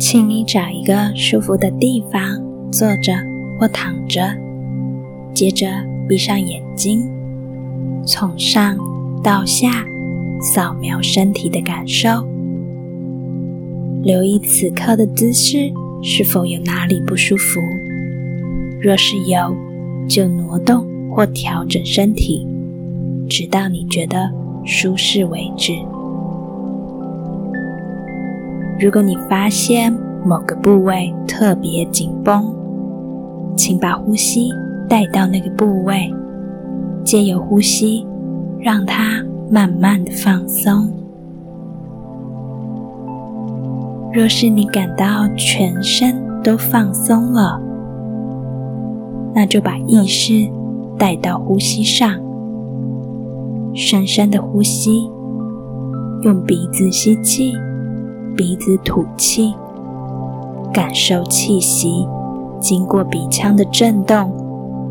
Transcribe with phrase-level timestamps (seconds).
[0.00, 2.22] 请你找一个舒服的地方
[2.72, 3.12] 坐着
[3.58, 4.34] 或躺着，
[5.34, 5.66] 接着
[6.08, 7.06] 闭上眼睛，
[8.06, 8.78] 从上
[9.22, 9.84] 到下
[10.40, 12.26] 扫描身体的感受，
[14.02, 15.70] 留意此刻的姿势
[16.02, 17.60] 是否有哪里不舒服。
[18.80, 19.54] 若是有，
[20.08, 22.48] 就挪动或调整身体，
[23.28, 24.30] 直到你觉得
[24.64, 25.74] 舒适为止。
[28.80, 29.92] 如果你发现
[30.24, 32.50] 某个部位特别紧绷，
[33.54, 34.48] 请把呼吸
[34.88, 36.10] 带到那个部位，
[37.04, 38.06] 借由呼吸
[38.58, 40.90] 让它慢慢的放松。
[44.14, 47.60] 若是你感到全身都放松了，
[49.34, 50.50] 那就把意识
[50.96, 52.18] 带到呼吸上，
[53.74, 55.06] 深深的呼吸，
[56.22, 57.52] 用鼻子吸气。
[58.40, 59.54] 鼻子吐气，
[60.72, 62.08] 感受气息
[62.58, 64.32] 经过鼻腔的震动，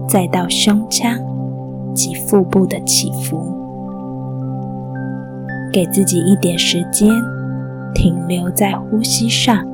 [0.08, 1.18] 再到胸腔
[1.96, 3.52] 及腹部的起伏。
[5.74, 7.10] 给自己一点时间，
[7.96, 9.66] 停留在呼吸上。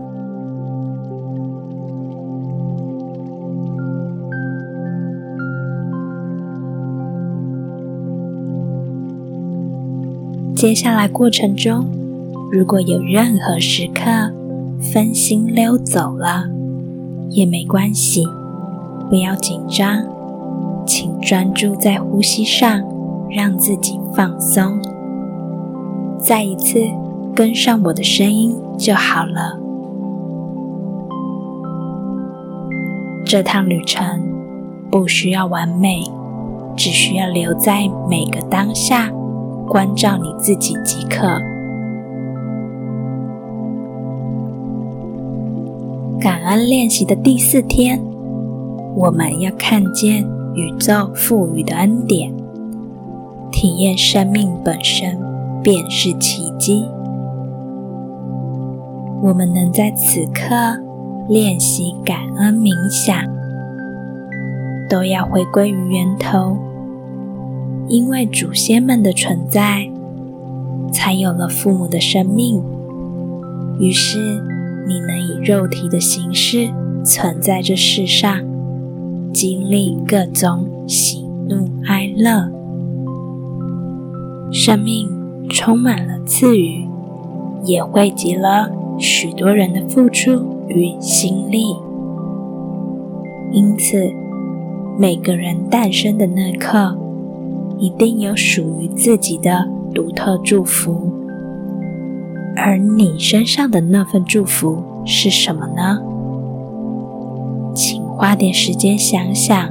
[10.56, 12.05] 接下来过程中。
[12.52, 14.02] 如果有任何时刻
[14.80, 16.46] 分心溜走了，
[17.30, 18.24] 也没关系，
[19.10, 20.04] 不要紧张，
[20.86, 22.82] 请专注在呼吸上，
[23.30, 24.80] 让自己放松。
[26.20, 26.80] 再一次
[27.36, 29.60] 跟上我的声音就好了。
[33.26, 34.22] 这趟旅程
[34.92, 36.04] 不需要完美，
[36.78, 39.12] 只需要留在每个当下，
[39.68, 41.28] 关照你自己即可。
[46.26, 48.04] 感恩练习的第四天，
[48.96, 52.34] 我们要看见宇宙赋予的恩典，
[53.52, 55.20] 体验生命本身
[55.62, 56.84] 便是奇迹。
[59.22, 60.56] 我们能在此刻
[61.30, 63.16] 练习感恩冥想，
[64.90, 66.58] 都要回归于源头，
[67.88, 69.88] 因为祖先们的存在，
[70.92, 72.64] 才有了父母的生命。
[73.78, 74.55] 于是。
[74.88, 76.70] 你能以肉体的形式
[77.04, 78.40] 存在这世上，
[79.34, 82.52] 经历各种喜怒哀乐，
[84.52, 85.10] 生命
[85.50, 86.88] 充满了赐予，
[87.64, 91.76] 也汇集了许多人的付出与心力。
[93.52, 94.12] 因此，
[95.00, 96.96] 每个人诞生的那刻，
[97.80, 101.15] 一定有属于自己的独特祝福。
[102.58, 106.02] 而你身上的那份祝福是什么呢？
[107.76, 109.70] 请花点时间想想，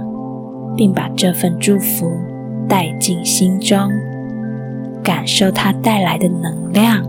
[0.77, 2.11] 并把这份祝福
[2.69, 3.91] 带进心中，
[5.03, 7.03] 感受它带来的能量。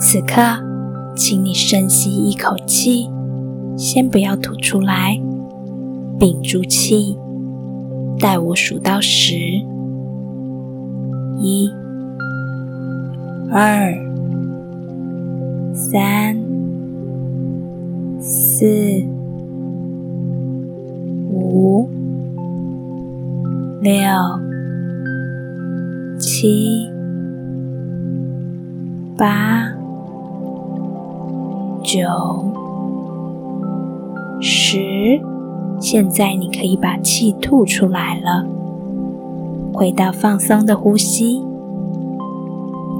[0.00, 0.42] 此刻，
[1.16, 3.08] 请你深吸一口气，
[3.76, 5.20] 先不要吐出来。
[6.20, 7.16] 屏住气，
[8.18, 9.34] 待我数到十，
[11.38, 11.66] 一、
[13.50, 13.90] 二、
[15.72, 16.36] 三、
[18.20, 18.66] 四、
[21.32, 21.88] 五、
[23.80, 23.90] 六、
[26.18, 26.86] 七、
[29.16, 29.72] 八、
[31.82, 31.98] 九、
[34.38, 35.18] 十。
[35.80, 38.46] 现在你可以把气吐出来了，
[39.72, 41.42] 回到放松的呼吸。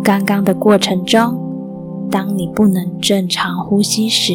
[0.03, 1.39] 刚刚的过程中，
[2.11, 4.33] 当你不能正常呼吸时，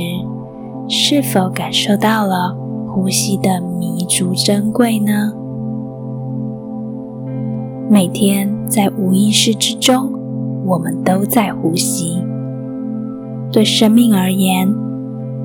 [0.88, 2.56] 是否感受到了
[2.88, 5.34] 呼吸的弥足珍贵呢？
[7.90, 10.12] 每天在无意识之中，
[10.66, 12.24] 我们都在呼吸。
[13.52, 14.72] 对生命而言，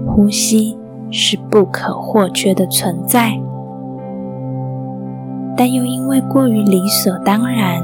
[0.07, 0.77] 呼吸。
[1.11, 3.39] 是不可或缺的存在，
[5.57, 7.83] 但又因为过于理所当然，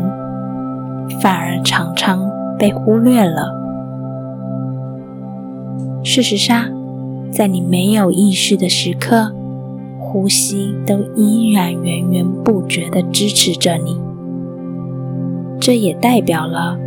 [1.20, 3.52] 反而常常被忽略了。
[6.02, 6.67] 事实上，
[7.32, 9.32] 在你没有意识的时刻，
[9.99, 13.99] 呼吸都依然源源不绝的支持着你。
[15.58, 16.79] 这也代表了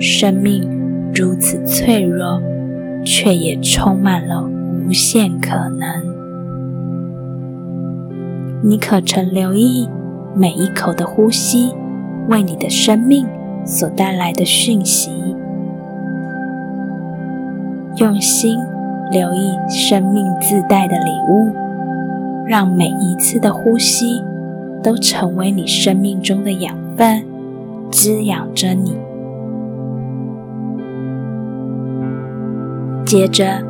[0.00, 0.66] 生命
[1.14, 2.40] 如此脆弱，
[3.04, 4.55] 却也充满了。
[4.86, 5.88] 无限可能，
[8.62, 9.88] 你可曾留意
[10.32, 11.74] 每一口的呼吸
[12.28, 13.26] 为你的生命
[13.64, 15.10] 所带来的讯息。
[17.96, 18.60] 用心
[19.10, 21.52] 留意生命自带的礼物，
[22.46, 24.22] 让每一次的呼吸
[24.84, 27.26] 都成为你生命中的养分，
[27.90, 28.96] 滋养着你。
[33.04, 33.62] 接着，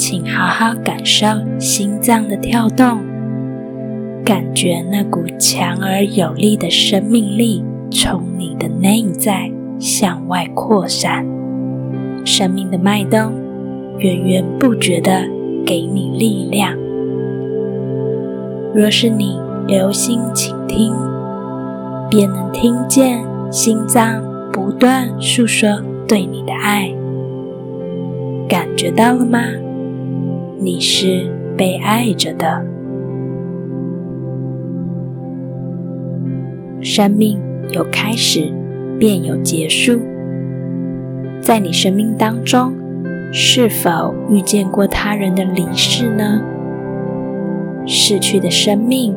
[0.00, 1.26] 请好好感受
[1.58, 3.00] 心脏的跳动，
[4.24, 11.26] 感觉那股强而有力的生命力从你的内在向外扩散，
[12.24, 13.30] 生命的脉动
[13.98, 15.22] 源源不绝的
[15.66, 16.74] 给你力量。
[18.74, 20.94] 若是你留心倾听，
[22.08, 25.68] 便能听见心脏不断诉说
[26.08, 26.90] 对你的爱。
[28.48, 29.40] 感觉到了吗？
[30.62, 31.26] 你是
[31.56, 32.62] 被爱着的。
[36.82, 37.38] 生命
[37.70, 38.52] 有开始，
[38.98, 39.98] 便有结束。
[41.40, 42.74] 在你生命当中，
[43.32, 46.42] 是否遇见过他人的离世呢？
[47.86, 49.14] 逝去的生命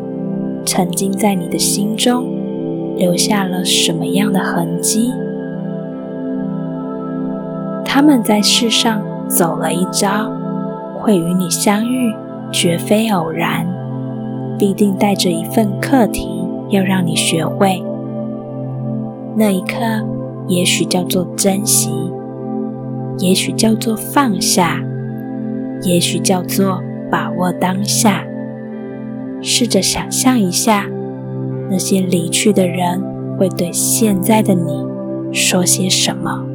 [0.65, 2.25] 曾经在你的心中
[2.95, 5.11] 留下了什么样的痕迹？
[7.83, 9.01] 他们在世上。
[9.25, 10.29] 走了一遭，
[11.03, 12.15] 会与你相遇，
[12.49, 13.67] 绝非偶然，
[14.57, 17.83] 必定带着一份课题要让你学会。
[19.35, 19.77] 那一刻，
[20.47, 21.91] 也许叫做珍惜，
[23.19, 24.81] 也许叫做放下，
[25.81, 28.23] 也许叫做把握当下。
[29.41, 30.85] 试着想象一下，
[31.69, 33.03] 那些离去的人
[33.37, 34.85] 会对现在的你
[35.33, 36.45] 说些什么。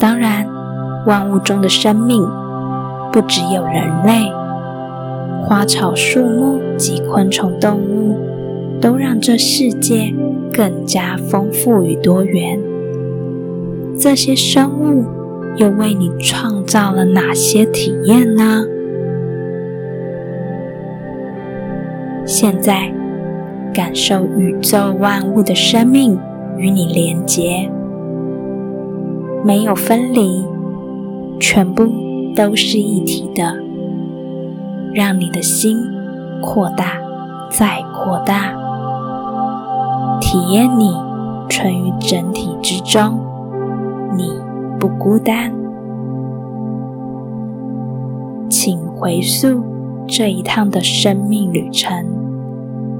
[0.00, 0.46] 当然，
[1.04, 2.26] 万物中的生命
[3.12, 4.32] 不只有人类，
[5.42, 8.18] 花草树木及昆虫动物，
[8.80, 10.14] 都让这世界
[10.50, 12.58] 更加丰富与多元。
[13.98, 15.04] 这些生物
[15.56, 18.64] 又为你创造了哪些体验呢？
[22.24, 22.90] 现在，
[23.74, 26.18] 感受宇宙万物的生命
[26.56, 27.70] 与你连结。
[29.44, 30.44] 没有分离，
[31.40, 31.86] 全部
[32.36, 33.56] 都是一体的，
[34.92, 35.78] 让你的心
[36.42, 36.98] 扩大，
[37.50, 38.52] 再扩大，
[40.20, 40.94] 体验你
[41.48, 43.18] 存于整体之中，
[44.16, 44.30] 你
[44.78, 45.52] 不孤单。
[48.48, 49.62] 请回溯
[50.06, 52.04] 这一趟的生命旅程，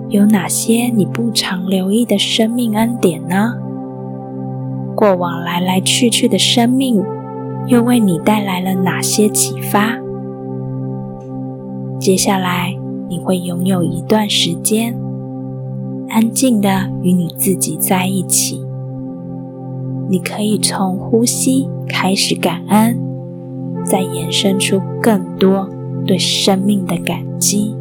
[0.09, 3.55] 有哪些你不常留意的生命恩典呢？
[5.01, 7.03] 过往来来去去的生命，
[7.67, 9.99] 又为你带来了哪些启发？
[11.99, 12.77] 接下来
[13.09, 14.95] 你会拥有一段时间，
[16.11, 18.63] 安静的与你自己在一起。
[20.11, 23.01] 你可以从呼吸开始感恩，
[23.83, 25.67] 再延伸出更多
[26.07, 27.75] 对生命的感激。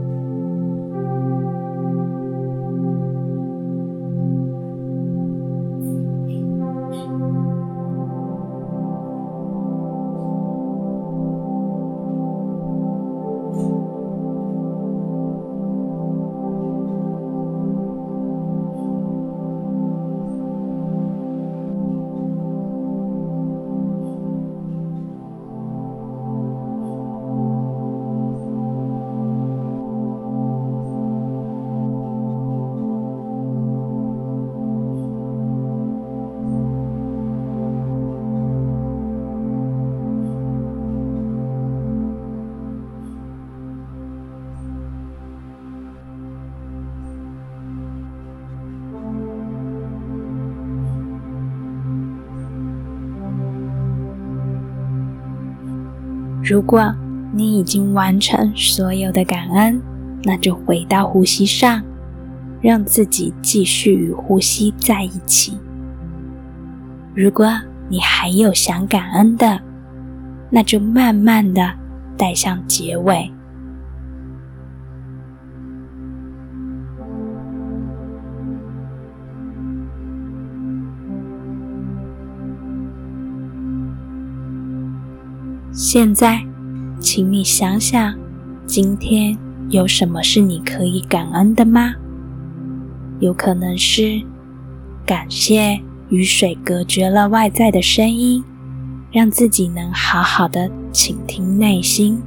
[56.49, 56.91] 如果
[57.31, 59.79] 你已经完成所有的感恩，
[60.23, 61.79] 那就回到呼吸上，
[62.59, 65.59] 让自己继续与呼吸在一起。
[67.13, 67.45] 如果
[67.87, 69.59] 你还有想感恩的，
[70.49, 71.71] 那就慢慢的
[72.17, 73.31] 带向结尾。
[85.91, 86.45] 现在，
[86.99, 88.13] 请你想想，
[88.67, 89.35] 今天
[89.71, 91.95] 有什么是你可以感恩的吗？
[93.19, 94.21] 有可能是
[95.03, 98.43] 感谢雨水隔绝了外在的声音，
[99.11, 102.21] 让自己能好好的倾听内心；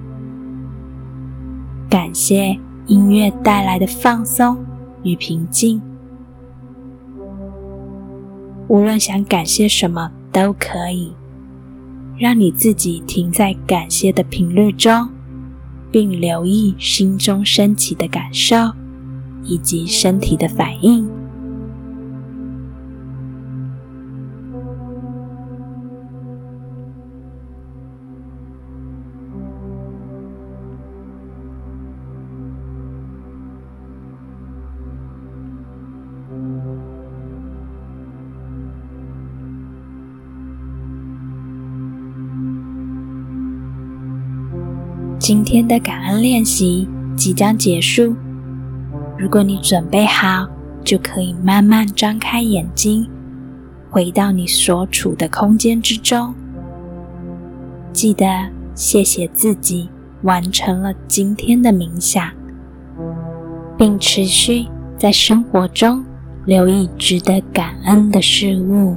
[1.89, 4.59] 感谢音乐带来的放松
[5.05, 5.81] 与平静。
[8.67, 11.13] 无论想感谢什么都可以，
[12.23, 15.09] 让你自己停在感谢的频率中，
[15.91, 18.55] 并留意心中升起的感受
[19.43, 21.11] 以及身体的反应。
[45.23, 48.13] 今天的感恩练习即将结束。
[49.17, 50.49] 如果你准备好，
[50.83, 53.09] 就可以慢慢张开眼睛，
[53.89, 56.35] 回到你所处的空间之中。
[57.93, 58.27] 记得
[58.75, 59.89] 谢谢自己
[60.23, 62.29] 完成了今天的冥想，
[63.79, 64.67] 并持续
[64.99, 66.05] 在生活中
[66.47, 68.97] 留意值得感恩的事物。